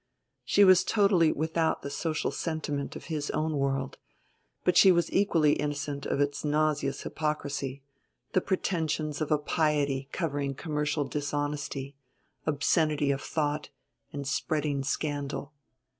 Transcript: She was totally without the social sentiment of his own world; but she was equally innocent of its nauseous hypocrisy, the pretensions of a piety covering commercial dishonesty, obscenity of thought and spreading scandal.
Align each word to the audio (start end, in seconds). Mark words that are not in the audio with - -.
She 0.43 0.63
was 0.63 0.83
totally 0.83 1.31
without 1.31 1.83
the 1.83 1.91
social 1.91 2.31
sentiment 2.31 2.95
of 2.95 3.05
his 3.05 3.29
own 3.29 3.55
world; 3.59 3.99
but 4.63 4.75
she 4.75 4.91
was 4.91 5.13
equally 5.13 5.53
innocent 5.53 6.07
of 6.07 6.19
its 6.19 6.43
nauseous 6.43 7.01
hypocrisy, 7.03 7.83
the 8.33 8.41
pretensions 8.41 9.21
of 9.21 9.31
a 9.31 9.37
piety 9.37 10.09
covering 10.11 10.55
commercial 10.55 11.03
dishonesty, 11.05 11.95
obscenity 12.47 13.11
of 13.11 13.21
thought 13.21 13.69
and 14.11 14.27
spreading 14.27 14.83
scandal. 14.83 15.53